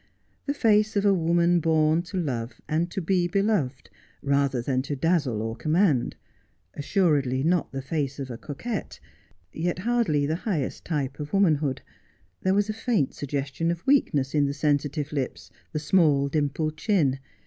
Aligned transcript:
The 0.47 0.55
face 0.55 0.95
of 0.95 1.05
a 1.05 1.13
woman 1.13 1.59
born 1.59 2.01
to 2.09 2.17
love, 2.17 2.59
and 2.67 2.89
to 2.89 2.99
be 2.99 3.27
beloved, 3.27 3.91
rather 4.23 4.59
than 4.59 4.81
to 4.81 4.95
dazzle 4.95 5.43
or 5.43 5.55
command; 5.55 6.15
assuredly 6.73 7.43
not 7.43 7.71
the 7.71 7.83
face 7.83 8.17
of 8.17 8.31
a 8.31 8.37
coquette, 8.39 8.99
yet 9.53 9.77
hardly 9.77 10.25
the 10.25 10.37
highest 10.37 10.85
type 10.85 11.19
of 11.19 11.33
womanhood. 11.33 11.83
There 12.41 12.55
was 12.55 12.67
a 12.67 12.73
faint 12.73 13.13
suggestion 13.13 13.69
of 13.69 13.85
weakness 13.85 14.33
in 14.33 14.47
the 14.47 14.55
sensitive 14.55 15.13
lips, 15.13 15.51
the 15.71 15.77
small 15.77 16.29
dimpled 16.29 16.77
chin. 16.77 17.19